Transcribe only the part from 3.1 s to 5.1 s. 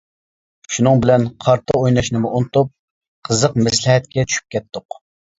قىزىق مەسلىھەتكە چۈشۈپ كەتتۇق.